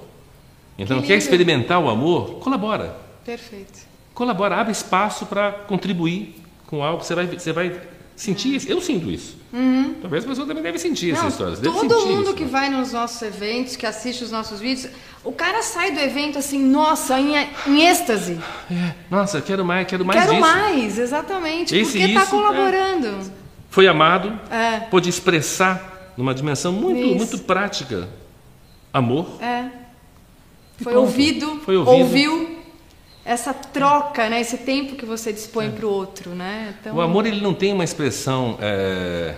Então, 0.77 1.01
que 1.01 1.07
quer 1.07 1.17
experimentar 1.17 1.79
o 1.79 1.89
amor? 1.89 2.35
Colabora. 2.39 2.95
Perfeito 3.25 3.89
colabora, 4.19 4.57
abre 4.57 4.73
espaço 4.73 5.25
para 5.25 5.49
contribuir 5.49 6.35
com 6.67 6.83
algo. 6.83 7.01
Você 7.01 7.15
vai, 7.15 7.25
você 7.25 7.53
vai 7.53 7.79
sentir 8.21 8.55
isso. 8.55 8.67
Eu 8.69 8.81
sinto 8.81 9.09
isso. 9.09 9.37
Talvez 10.01 10.23
a 10.25 10.27
pessoa 10.27 10.45
também 10.47 10.61
deve 10.61 10.77
sentir 10.77 11.11
essa 11.11 11.19
Uhum. 11.21 11.23
Não, 11.23 11.29
história. 11.31 11.55
Deve 11.55 11.87
todo 11.87 12.05
mundo 12.07 12.23
isso, 12.23 12.33
que 12.35 12.43
né? 12.43 12.49
vai 12.49 12.69
nos 12.69 12.91
nossos 12.91 13.21
eventos, 13.21 13.75
que 13.75 13.85
assiste 13.85 14.23
os 14.23 14.31
nossos 14.31 14.59
vídeos, 14.59 14.91
o 15.23 15.31
cara 15.31 15.61
sai 15.63 15.91
do 15.91 15.99
evento 15.99 16.37
assim, 16.37 16.59
nossa, 16.59 17.19
em, 17.19 17.33
em 17.67 17.81
êxtase. 17.87 18.37
É, 18.71 18.93
nossa, 19.09 19.41
quero 19.41 19.65
mais, 19.65 19.87
quero 19.87 20.05
mais 20.05 20.19
Quero 20.21 20.33
disso. 20.35 20.41
mais, 20.47 20.99
exatamente. 20.99 21.75
Esse 21.75 21.97
porque 21.99 22.13
tá 22.13 22.21
isso, 22.21 22.29
colaborando. 22.31 23.31
Foi 23.69 23.87
amado, 23.87 24.39
É. 24.51 24.79
pôde 24.81 25.09
expressar 25.09 26.13
numa 26.17 26.33
dimensão 26.33 26.71
muito, 26.73 26.99
Isso. 26.99 27.15
muito 27.15 27.37
prática 27.39 28.07
amor. 28.93 29.37
É. 29.41 29.65
Foi 30.81 30.95
ouvido, 30.95 31.59
Foi 31.65 31.75
ouvido. 31.77 31.91
ouviu 31.97 32.58
essa 33.25 33.53
troca, 33.53 34.29
né? 34.29 34.41
Esse 34.41 34.57
tempo 34.57 34.95
que 34.95 35.05
você 35.05 35.31
dispõe 35.33 35.69
para 35.71 35.85
o 35.85 35.89
outro, 35.89 36.31
né? 36.31 36.73
Então, 36.79 36.95
O 36.95 37.01
amor 37.01 37.25
ele 37.25 37.41
não 37.41 37.53
tem 37.53 37.73
uma 37.73 37.83
expressão 37.83 38.57
é, 38.61 39.35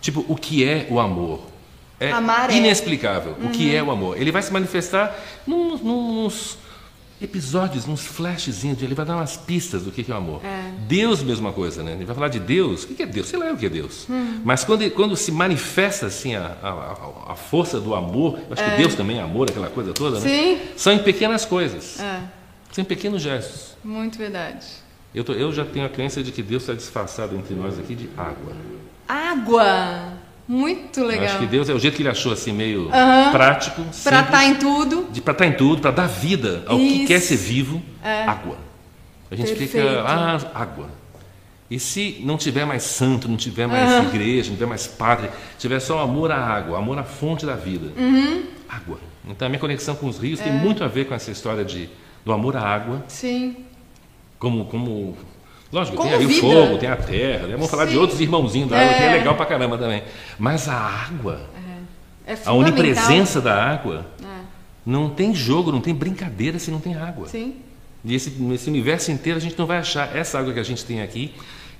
tipo 0.00 0.24
o 0.28 0.34
que 0.36 0.64
é 0.64 0.86
o 0.90 0.98
amor. 1.00 1.40
É 1.98 2.10
Amar 2.12 2.50
é. 2.50 2.52
Uhum. 2.52 2.58
inexplicável. 2.58 3.36
O 3.42 3.48
que 3.48 3.74
é 3.74 3.82
o 3.82 3.90
amor? 3.90 4.20
Ele 4.20 4.30
vai 4.30 4.42
se 4.42 4.52
manifestar 4.52 5.16
num, 5.46 5.78
num- 5.78 6.24
nos 6.24 6.58
episódios, 7.22 7.86
nos 7.86 8.02
flashzinhos. 8.04 8.82
Ele 8.82 8.94
vai 8.94 9.06
dar 9.06 9.16
umas 9.16 9.38
pistas 9.38 9.82
do 9.84 9.90
que 9.90 10.04
é 10.10 10.14
o 10.14 10.18
amor. 10.18 10.42
Deus, 10.86 11.22
mesma 11.22 11.50
coisa, 11.54 11.82
né? 11.82 11.92
Ele 11.92 12.04
vai 12.04 12.14
falar 12.14 12.28
de 12.28 12.38
Deus. 12.38 12.84
O 12.84 12.88
que 12.88 13.02
é 13.02 13.06
Deus? 13.06 13.28
Sei 13.28 13.38
lá 13.38 13.50
o 13.50 13.56
que 13.56 13.64
é 13.64 13.70
Deus. 13.70 14.06
Hum. 14.10 14.40
Mas 14.44 14.62
quando, 14.62 14.90
quando 14.90 15.16
se 15.16 15.32
manifesta 15.32 16.04
assim 16.04 16.34
a, 16.34 16.54
a- 16.62 16.68
a- 16.68 17.32
a 17.32 17.34
força 17.34 17.80
do 17.80 17.94
amor, 17.94 18.40
eu 18.46 18.52
acho 18.52 18.62
que 18.62 18.76
Deus 18.76 18.94
também 18.94 19.18
é 19.18 19.22
amor, 19.22 19.48
aquela 19.50 19.68
coisa 19.70 19.94
toda, 19.94 20.20
né? 20.20 20.28
Sim. 20.28 20.58
São 20.76 20.92
em 20.92 20.98
pequenas 20.98 21.46
coisas, 21.46 21.98
É, 21.98 22.20
são 22.72 22.84
pequenos 22.84 23.22
gestos. 23.22 23.76
muito 23.84 24.18
verdade. 24.18 24.66
Eu, 25.14 25.24
tô- 25.24 25.32
eu 25.32 25.50
já 25.52 25.64
tenho 25.64 25.86
a 25.86 25.88
crença 25.88 26.22
de 26.22 26.30
que 26.30 26.42
Deus 26.42 26.62
está 26.62 26.74
disfarçado 26.74 27.34
entre 27.36 27.54
nós 27.54 27.78
aqui 27.78 27.94
de 27.94 28.08
água. 28.16 28.52
Água! 29.08 30.12
Muito 30.48 31.00
Eu 31.00 31.06
legal. 31.06 31.24
acho 31.26 31.38
que 31.38 31.46
Deus 31.46 31.68
é 31.68 31.74
o 31.74 31.78
jeito 31.78 31.96
que 31.96 32.02
ele 32.02 32.08
achou 32.08 32.32
assim 32.32 32.52
meio 32.52 32.88
Aham. 32.92 33.32
prático, 33.32 33.76
simples, 33.92 34.04
estar 34.04 34.44
em 34.44 34.54
tudo. 34.54 35.08
para 35.24 35.32
estar 35.32 35.46
em 35.46 35.52
tudo, 35.52 35.80
para 35.82 35.90
dar 35.90 36.06
vida 36.06 36.62
ao 36.66 36.76
que 36.78 36.84
Isso. 36.84 37.02
É. 37.02 37.06
quer 37.06 37.20
ser 37.20 37.36
vivo, 37.36 37.82
água. 38.26 38.56
A 39.28 39.34
gente 39.34 39.48
Perfeito. 39.54 39.72
fica 39.72 40.00
ah, 40.02 40.38
água. 40.54 40.88
E 41.68 41.80
se 41.80 42.20
não 42.24 42.36
tiver 42.36 42.64
mais 42.64 42.84
santo, 42.84 43.26
não 43.26 43.36
tiver 43.36 43.66
mais 43.66 44.04
igreja, 44.06 44.50
não 44.50 44.56
tiver 44.56 44.66
mais 44.68 44.86
padre, 44.86 45.30
tiver 45.58 45.80
só 45.80 45.98
amor 46.00 46.30
à 46.30 46.36
água, 46.38 46.78
amor 46.78 46.96
à 46.96 47.02
fonte 47.02 47.44
da 47.44 47.56
vida, 47.56 47.90
Uhum. 48.00 48.44
água. 48.68 49.00
Então 49.28 49.46
a 49.46 49.48
minha 49.48 49.58
conexão 49.58 49.96
com 49.96 50.06
os 50.06 50.16
rios 50.18 50.38
É. 50.40 50.44
tem 50.44 50.52
muito 50.52 50.84
a 50.84 50.86
ver 50.86 51.06
com 51.08 51.14
essa 51.14 51.32
história 51.32 51.64
de 51.64 51.88
do 52.26 52.32
amor 52.32 52.56
à 52.56 52.60
água, 52.62 53.04
Sim. 53.08 53.56
como 54.38 54.64
como 54.66 55.16
Lógico, 55.72 55.96
Como 55.96 56.08
tem 56.08 56.18
aí 56.18 56.24
o 56.24 56.28
vida. 56.28 56.40
fogo, 56.40 56.78
tem 56.78 56.88
a 56.88 56.96
terra, 56.96 57.46
né? 57.48 57.52
vamos 57.54 57.68
falar 57.70 57.86
de 57.86 57.98
outros 57.98 58.20
irmãozinhos 58.20 58.70
da 58.70 58.78
água, 58.80 58.94
que 58.94 59.02
é 59.02 59.06
É. 59.06 59.12
legal 59.18 59.34
pra 59.34 59.44
caramba 59.46 59.76
também. 59.76 60.02
Mas 60.38 60.68
a 60.68 60.74
água, 60.76 61.40
É 62.26 62.32
a 62.32 62.36
fundamental. 62.36 62.58
onipresença 62.58 63.40
da 63.40 63.64
água, 63.64 64.06
É. 64.22 64.26
não 64.86 65.10
tem 65.10 65.34
jogo, 65.34 65.72
não 65.72 65.80
tem 65.80 65.92
brincadeira 65.92 66.58
se 66.60 66.70
não 66.70 66.78
tem 66.80 66.94
água. 66.94 67.28
Sim. 67.28 67.56
E 68.04 68.14
esse, 68.14 68.30
nesse 68.30 68.68
universo 68.70 69.10
inteiro 69.10 69.38
a 69.38 69.40
gente 69.40 69.58
não 69.58 69.66
vai 69.66 69.78
achar 69.78 70.14
essa 70.16 70.38
água 70.38 70.52
que 70.52 70.60
a 70.60 70.64
gente 70.64 70.84
tem 70.84 71.02
aqui, 71.02 71.34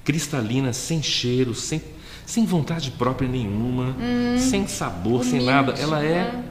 cristalina, 0.05 0.73
sem 0.73 1.01
cheiro, 1.01 1.55
sem, 1.55 1.81
sem 2.27 2.45
vontade 2.45 2.91
própria 2.91 3.29
nenhuma, 3.29 3.95
sem 4.39 4.67
sabor, 4.67 5.25
sem 5.25 5.43
nada. 5.45 5.73
Ela 5.79 6.03
é. 6.05 6.25
né? 6.33 6.45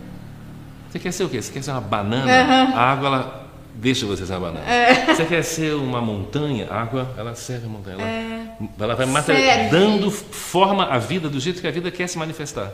Você 0.89 0.99
quer 0.99 1.11
ser 1.11 1.25
o 1.25 1.29
quê? 1.29 1.41
Você 1.41 1.51
quer 1.51 1.61
ser 1.61 1.71
uma 1.71 1.81
banana? 1.81 2.31
Aham. 2.31 2.73
A 2.75 2.91
água, 2.91 3.07
ela 3.07 3.44
deixa 3.75 4.05
você 4.05 4.25
ser 4.25 4.33
uma 4.33 4.39
banana. 4.51 4.65
Você 5.07 5.25
quer 5.25 5.43
ser 5.43 5.73
uma 5.75 6.01
montanha? 6.01 6.67
A 6.69 6.81
água, 6.81 7.13
ela 7.17 7.35
serve 7.35 7.65
a 7.65 7.69
montanha. 7.69 7.97
Ela, 7.99 8.57
ela 8.79 8.95
vai 8.95 9.05
mater- 9.05 9.69
dando 9.69 10.09
forma 10.09 10.85
à 10.85 10.97
vida 10.97 11.29
do 11.29 11.39
jeito 11.39 11.61
que 11.61 11.67
a 11.67 11.71
vida 11.71 11.91
quer 11.91 12.07
se 12.07 12.17
manifestar. 12.17 12.71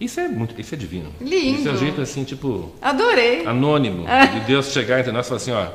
Isso 0.00 0.20
é 0.20 0.28
muito, 0.28 0.58
isso 0.60 0.74
é 0.74 0.78
divino. 0.78 1.10
Lindo. 1.20 1.58
Isso 1.60 1.68
é 1.68 1.72
o 1.72 1.76
jeito 1.78 2.00
assim, 2.02 2.24
tipo, 2.24 2.74
Adorei. 2.82 3.46
anônimo 3.46 4.04
de 4.34 4.40
Deus 4.40 4.72
chegar 4.72 5.00
entre 5.00 5.10
nós 5.12 5.24
e 5.26 5.28
falar 5.28 5.36
assim, 5.40 5.52
ó, 5.52 5.66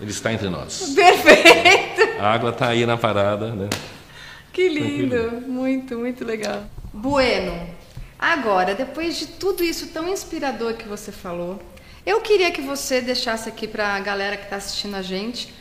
ele 0.00 0.10
está 0.10 0.32
entre 0.32 0.48
nós. 0.48 0.92
Perfeito. 0.94 2.20
A 2.20 2.32
água 2.32 2.50
está 2.50 2.68
aí 2.68 2.86
na 2.86 2.96
parada, 2.96 3.48
né? 3.48 3.68
Que 4.52 4.68
lindo. 4.68 5.42
Muito, 5.46 5.98
muito 5.98 6.24
legal. 6.24 6.62
Bueno. 6.92 7.52
Agora, 8.18 8.74
depois 8.74 9.18
de 9.18 9.26
tudo 9.26 9.62
isso 9.62 9.88
tão 9.88 10.08
inspirador 10.08 10.74
que 10.74 10.88
você 10.88 11.12
falou, 11.12 11.60
eu 12.06 12.20
queria 12.20 12.50
que 12.50 12.60
você 12.60 13.00
deixasse 13.00 13.48
aqui 13.48 13.66
para 13.66 13.94
a 13.94 14.00
galera 14.00 14.36
que 14.36 14.44
está 14.44 14.56
assistindo 14.56 14.94
a 14.94 15.02
gente 15.02 15.52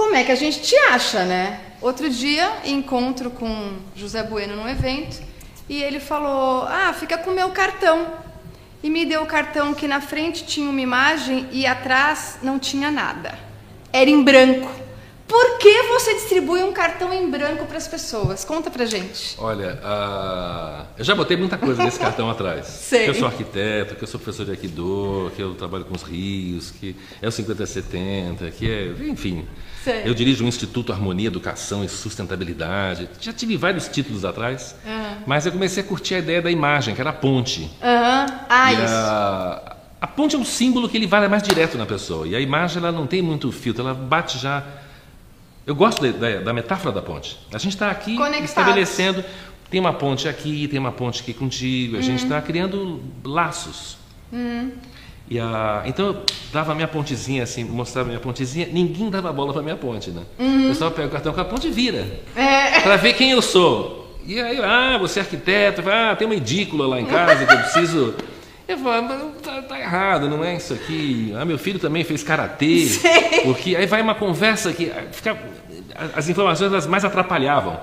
como 0.00 0.16
é 0.16 0.24
que 0.24 0.32
a 0.32 0.34
gente 0.34 0.62
te 0.62 0.74
acha, 0.88 1.26
né? 1.26 1.60
Outro 1.78 2.08
dia, 2.08 2.50
encontro 2.64 3.30
com 3.30 3.76
José 3.94 4.22
Bueno 4.22 4.56
num 4.56 4.66
evento 4.66 5.22
e 5.68 5.82
ele 5.82 6.00
falou: 6.00 6.64
Ah, 6.66 6.90
fica 6.98 7.18
com 7.18 7.30
o 7.30 7.34
meu 7.34 7.50
cartão. 7.50 8.10
E 8.82 8.88
me 8.88 9.04
deu 9.04 9.22
o 9.22 9.26
cartão 9.26 9.74
que 9.74 9.86
na 9.86 10.00
frente 10.00 10.46
tinha 10.46 10.70
uma 10.70 10.80
imagem 10.80 11.46
e 11.52 11.66
atrás 11.66 12.38
não 12.42 12.58
tinha 12.58 12.90
nada. 12.90 13.38
Era 13.92 14.08
em 14.08 14.22
branco. 14.22 14.70
Por 15.30 15.58
que 15.58 15.82
você 15.84 16.14
distribui 16.14 16.60
um 16.64 16.72
cartão 16.72 17.12
em 17.14 17.30
branco 17.30 17.64
para 17.64 17.76
as 17.76 17.86
pessoas? 17.86 18.44
Conta 18.44 18.68
pra 18.68 18.84
gente. 18.84 19.36
Olha, 19.38 19.78
ah, 19.84 20.86
eu 20.98 21.04
já 21.04 21.14
botei 21.14 21.36
muita 21.36 21.56
coisa 21.56 21.84
nesse 21.84 22.00
cartão 22.00 22.28
atrás. 22.28 22.66
Sei. 22.66 23.04
Que 23.04 23.10
eu 23.10 23.14
sou 23.14 23.28
arquiteto, 23.28 23.94
que 23.94 24.02
eu 24.02 24.08
sou 24.08 24.18
professor 24.18 24.44
de 24.44 24.50
Aikido, 24.50 25.30
que 25.36 25.40
eu 25.40 25.54
trabalho 25.54 25.84
com 25.84 25.94
os 25.94 26.02
rios, 26.02 26.72
que 26.72 26.96
é 27.22 27.28
o 27.28 27.30
5070, 27.30 28.50
que 28.50 28.68
é, 28.68 28.86
enfim. 29.08 29.46
Sei. 29.84 30.02
Eu 30.04 30.14
dirijo 30.14 30.44
o 30.44 30.48
Instituto 30.48 30.92
Harmonia, 30.92 31.28
Educação 31.28 31.84
e 31.84 31.88
Sustentabilidade. 31.88 33.08
Já 33.20 33.32
tive 33.32 33.56
vários 33.56 33.86
títulos 33.86 34.24
atrás, 34.24 34.74
Ah. 34.84 35.18
mas 35.24 35.46
eu 35.46 35.52
comecei 35.52 35.80
a 35.84 35.86
curtir 35.86 36.16
a 36.16 36.18
ideia 36.18 36.42
da 36.42 36.50
imagem, 36.50 36.92
que 36.92 37.00
era 37.00 37.10
a 37.10 37.12
ponte. 37.12 37.70
Aham. 37.80 38.26
Ah, 38.48 38.72
E 38.72 38.74
isso. 38.74 38.84
a, 38.94 39.76
a 40.00 40.06
ponte 40.08 40.34
é 40.34 40.38
um 40.40 40.44
símbolo 40.44 40.88
que 40.88 40.96
ele 40.96 41.06
vai 41.06 41.28
mais 41.28 41.42
direto 41.44 41.78
na 41.78 41.86
pessoa. 41.86 42.26
E 42.26 42.34
a 42.34 42.40
imagem 42.40 42.78
ela 42.82 42.90
não 42.90 43.06
tem 43.06 43.22
muito 43.22 43.52
filtro, 43.52 43.82
ela 43.84 43.94
bate 43.94 44.36
já. 44.38 44.64
Eu 45.66 45.74
gosto 45.74 46.00
da, 46.02 46.10
da- 46.30 46.40
da 46.40 46.52
metáfora 46.52 46.92
da 46.92 47.02
ponte. 47.02 47.38
A 47.52 47.58
gente 47.58 47.72
está 47.74 47.90
aqui 47.90 48.16
Conectados. 48.16 48.48
estabelecendo. 48.50 49.24
Tem 49.70 49.78
uma 49.80 49.92
ponte 49.92 50.28
aqui, 50.28 50.66
tem 50.66 50.78
uma 50.80 50.90
ponte 50.90 51.20
aqui 51.22 51.32
contigo. 51.32 51.94
A 51.94 51.98
Uhum. 51.98 52.02
gente 52.02 52.24
está 52.24 52.40
criando 52.40 53.00
laços. 53.24 53.96
E 55.28 55.38
a, 55.38 55.82
então 55.86 56.06
eu 56.06 56.22
dava 56.52 56.72
a 56.72 56.74
minha 56.74 56.88
pontezinha 56.88 57.44
assim, 57.44 57.62
mostrava 57.62 58.08
a 58.08 58.10
minha 58.10 58.20
pontezinha, 58.20 58.68
ninguém 58.72 59.08
dava 59.10 59.32
bola 59.32 59.52
para 59.52 59.62
minha 59.62 59.76
ponte, 59.76 60.10
né? 60.10 60.22
Uhum. 60.38 60.64
O 60.66 60.68
pessoal 60.70 60.90
pega 60.90 61.06
o 61.06 61.10
cartão 61.10 61.32
com 61.32 61.40
a 61.40 61.44
ponte 61.44 61.68
e 61.68 61.70
vira 61.70 62.04
É. 62.34 62.80
para 62.80 62.96
ver 62.96 63.12
quem 63.14 63.30
eu 63.30 63.40
sou. 63.40 64.18
E 64.26 64.40
aí, 64.40 64.58
ah, 64.60 64.98
você 64.98 65.20
é 65.20 65.22
arquiteto, 65.22 65.82
ah, 65.88 66.16
tem 66.16 66.26
uma 66.26 66.34
edícula 66.34 66.86
lá 66.86 67.00
em 67.00 67.06
casa 67.06 67.46
que 67.46 67.52
eu 67.52 67.58
preciso. 67.58 68.14
Eu 68.70 68.78
falo, 68.78 69.02
mas 69.02 69.20
tá, 69.42 69.62
tá 69.62 69.80
errado, 69.80 70.28
não 70.28 70.44
é 70.44 70.54
isso 70.54 70.72
aqui. 70.72 71.34
Ah, 71.36 71.44
meu 71.44 71.58
filho 71.58 71.80
também 71.80 72.04
fez 72.04 72.22
karatê. 72.22 72.86
Porque 73.42 73.74
aí 73.74 73.84
vai 73.84 74.00
uma 74.00 74.14
conversa 74.14 74.72
que 74.72 74.92
ah, 74.92 75.06
fica, 75.10 75.36
as 76.14 76.28
informações 76.28 76.70
elas 76.70 76.86
mais 76.86 77.04
atrapalhavam. 77.04 77.80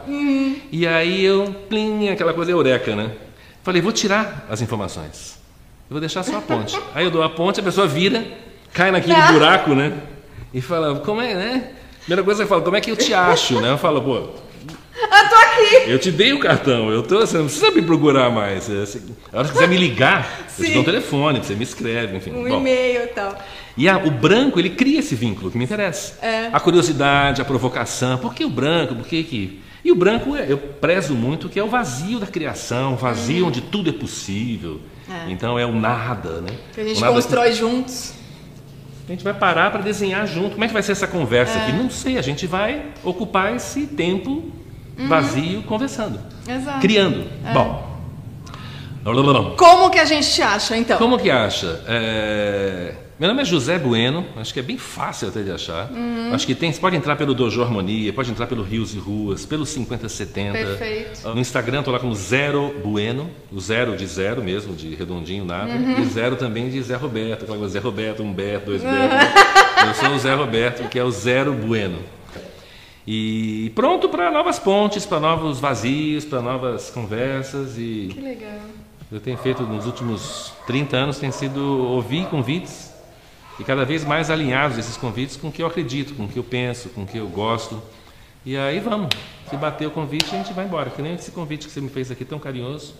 E 0.71 0.87
aí 0.87 1.25
eu, 1.25 1.53
plim, 1.67 2.07
aquela 2.07 2.33
coisa 2.33 2.51
eureka, 2.51 2.95
né? 2.95 3.11
Falei, 3.63 3.81
vou 3.81 3.91
tirar 3.91 4.47
as 4.49 4.61
informações. 4.61 5.37
Eu 5.89 5.95
vou 5.95 5.99
deixar 5.99 6.23
só 6.23 6.37
a 6.37 6.41
ponte. 6.41 6.79
Aí 6.95 7.03
eu 7.03 7.11
dou 7.11 7.21
a 7.21 7.29
ponte, 7.29 7.59
a 7.59 7.63
pessoa 7.63 7.85
vira, 7.85 8.25
cai 8.73 8.89
naquele 8.91 9.21
buraco, 9.33 9.75
né? 9.75 9.93
E 10.53 10.61
fala, 10.61 10.99
como 10.99 11.21
é, 11.21 11.33
né? 11.33 11.71
Primeira 11.99 12.23
coisa 12.23 12.39
que 12.39 12.43
eu 12.45 12.47
falo, 12.47 12.61
como 12.61 12.77
é 12.77 12.81
que 12.81 12.91
eu 12.91 12.95
te 12.95 13.13
acho, 13.13 13.59
né? 13.59 13.71
Eu 13.71 13.77
falo, 13.77 14.01
pô, 14.01 14.29
Eu 15.09 15.29
tô 15.29 15.35
aqui. 15.35 15.89
eu 15.91 15.99
te 15.99 16.11
dei 16.11 16.33
o 16.33 16.39
cartão, 16.39 16.89
eu 16.89 17.01
tô, 17.03 17.19
você 17.19 17.37
não 17.37 17.45
precisa 17.45 17.71
me 17.71 17.81
procurar 17.81 18.29
mais. 18.29 18.69
É, 18.69 18.85
se- 18.85 19.01
A 19.33 19.39
hora 19.39 19.47
que 19.47 19.53
quiser 19.53 19.67
me 19.67 19.77
ligar, 19.77 20.45
eu 20.59 20.65
te 20.65 20.71
dou 20.71 20.81
um 20.81 20.85
telefone, 20.85 21.39
você 21.39 21.55
me 21.55 21.63
escreve, 21.63 22.17
enfim. 22.17 22.31
Um 22.31 22.47
Bom, 22.47 22.59
e-mail 22.59 23.03
e 23.03 23.07
tal. 23.07 23.37
e 23.75 23.87
a- 23.89 23.97
o 23.97 24.11
branco, 24.11 24.59
ele 24.59 24.71
cria 24.71 24.99
esse 24.99 25.15
vínculo 25.15 25.49
que 25.51 25.57
me 25.57 25.63
interessa. 25.63 26.17
É. 26.25 26.49
A 26.51 26.59
curiosidade, 26.59 27.41
a 27.41 27.45
provocação. 27.45 28.17
Por 28.17 28.33
que 28.33 28.43
o 28.45 28.49
branco? 28.49 28.95
Por 28.95 29.05
que 29.07 29.23
que... 29.23 29.61
E 29.83 29.91
o 29.91 29.95
branco, 29.95 30.35
é- 30.35 30.45
eu 30.51 30.57
prezo 30.57 31.13
muito 31.15 31.47
que 31.47 31.57
é 31.59 31.63
o 31.63 31.69
vazio 31.69 32.19
da 32.19 32.27
criação, 32.27 32.93
o 32.93 32.97
vazio 32.97 33.43
Uhum. 33.43 33.47
onde 33.47 33.61
tudo 33.61 33.89
é 33.89 33.93
possível. 33.93 34.81
Então 35.29 35.57
é 35.57 35.65
o 35.65 35.71
nada, 35.71 36.41
né? 36.41 36.49
Que 36.73 36.81
a 36.81 36.83
gente 36.83 36.97
O 36.97 37.01
nada 37.01 37.13
constrói 37.13 37.53
juntos. 37.53 38.11
a 39.07 39.11
gente 39.13 39.23
vai 39.23 39.33
parar 39.33 39.71
para 39.71 39.81
desenhar 39.81 40.27
junto. 40.27 40.51
Como 40.51 40.63
é 40.65 40.67
que 40.67 40.73
vai 40.73 40.83
ser 40.83 40.91
essa 40.91 41.07
conversa 41.07 41.57
aqui? 41.57 41.71
Não 41.71 41.89
sei. 41.89 42.17
A 42.17 42.21
gente 42.21 42.45
vai 42.45 42.87
ocupar 43.05 43.55
esse 43.55 43.87
tempo 43.87 44.51
vazio 45.07 45.61
conversando, 45.63 46.19
Exato. 46.47 46.79
criando. 46.79 47.25
Bom. 47.53 47.85
Como 49.55 49.89
que 49.89 49.99
a 49.99 50.05
gente 50.05 50.29
te 50.29 50.41
acha, 50.41 50.75
então? 50.75 50.97
Como 50.97 51.17
que 51.17 51.31
acha? 51.31 51.81
É, 51.87 52.93
Meu 53.17 53.29
nome 53.29 53.41
é 53.41 53.45
José 53.45 53.79
Bueno, 53.79 54.25
acho 54.35 54.53
que 54.53 54.59
é 54.59 54.63
bem 54.63 54.77
fácil 54.77 55.29
até 55.29 55.41
de 55.43 55.49
achar. 55.49 55.89
Acho 56.33 56.45
que 56.45 56.53
tem, 56.53 56.73
você 56.73 56.79
pode 56.79 56.97
entrar 56.97 57.15
pelo 57.15 57.33
Dojo 57.33 57.63
Harmonia, 57.63 58.11
pode 58.11 58.29
entrar 58.29 58.47
pelo 58.47 58.63
Rios 58.63 58.93
e 58.93 58.97
Ruas, 58.99 59.45
pelo 59.45 59.65
5070. 59.65 60.51
Perfeito. 60.51 61.29
No 61.29 61.39
Instagram 61.39 61.79
estou 61.79 61.93
lá 61.93 62.01
como 62.01 62.13
Zero 62.13 62.75
Bueno, 62.83 63.29
o 63.49 63.61
zero 63.61 63.95
de 63.95 64.05
zero 64.05 64.43
mesmo, 64.43 64.75
de 64.75 64.93
redondinho, 64.93 65.45
nada. 65.45 65.71
E 65.73 66.05
zero 66.07 66.35
também 66.35 66.69
de 66.69 66.81
Zé 66.81 66.95
Roberto, 66.97 67.43
aquela 67.43 67.57
coisa 67.57 67.73
Zé 67.73 67.79
Roberto, 67.79 68.21
um 68.21 68.33
Beto, 68.33 68.65
dois 68.65 68.81
Beto. 68.83 69.15
Eu 69.87 69.93
sou 69.93 70.09
o 70.15 70.19
Zé 70.19 70.33
Roberto, 70.33 70.89
que 70.89 70.99
é 70.99 71.03
o 71.03 71.11
Zero 71.11 71.53
Bueno. 71.53 71.99
E 73.07 73.71
pronto 73.73 74.09
para 74.09 74.29
novas 74.29 74.59
pontes, 74.59 75.05
para 75.05 75.21
novos 75.21 75.61
vazios, 75.61 76.25
para 76.25 76.41
novas 76.41 76.89
conversas. 76.89 77.77
E 77.77 78.09
que 78.13 78.19
legal. 78.19 78.59
Eu 79.09 79.21
tenho 79.21 79.37
feito 79.37 79.63
nos 79.63 79.85
últimos 79.85 80.51
30 80.67 80.97
anos, 80.97 81.17
tem 81.17 81.31
sido 81.31 81.61
ouvir 81.61 82.27
convites 82.27 82.93
e 83.57 83.63
cada 83.63 83.85
vez 83.85 84.03
mais 84.03 84.29
alinhados 84.29 84.77
esses 84.77 84.97
convites 84.97 85.37
com 85.37 85.47
o 85.47 85.51
que 85.51 85.63
eu 85.63 85.67
acredito, 85.67 86.13
com 86.13 86.25
o 86.25 86.27
que 86.27 86.37
eu 86.37 86.43
penso, 86.43 86.89
com 86.89 87.03
o 87.03 87.07
que 87.07 87.17
eu 87.17 87.27
gosto. 87.27 87.81
E 88.45 88.57
aí 88.57 88.79
vamos. 88.79 89.09
Se 89.49 89.55
bater 89.55 89.87
o 89.87 89.91
convite, 89.91 90.25
a 90.35 90.37
gente 90.37 90.51
vai 90.51 90.65
embora. 90.65 90.89
Que 90.89 91.01
nem 91.01 91.15
esse 91.15 91.31
convite 91.31 91.65
que 91.67 91.71
você 91.71 91.79
me 91.79 91.89
fez 91.89 92.11
aqui 92.11 92.25
tão 92.25 92.37
carinhoso. 92.37 92.93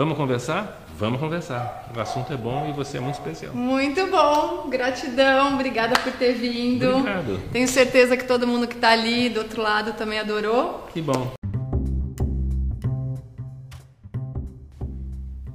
Vamos 0.00 0.16
conversar? 0.16 0.82
Vamos 0.98 1.20
conversar. 1.20 1.92
O 1.94 2.00
assunto 2.00 2.32
é 2.32 2.36
bom 2.38 2.66
e 2.66 2.72
você 2.72 2.96
é 2.96 3.00
muito 3.00 3.16
especial. 3.16 3.54
Muito 3.54 4.06
bom. 4.06 4.70
Gratidão. 4.70 5.52
Obrigada 5.52 6.00
por 6.00 6.10
ter 6.14 6.32
vindo. 6.32 6.88
Obrigado. 6.88 7.38
Tenho 7.52 7.68
certeza 7.68 8.16
que 8.16 8.24
todo 8.24 8.46
mundo 8.46 8.66
que 8.66 8.76
está 8.76 8.92
ali 8.92 9.28
do 9.28 9.40
outro 9.40 9.60
lado 9.60 9.92
também 9.92 10.18
adorou. 10.18 10.86
Que 10.90 11.02
bom. 11.02 11.34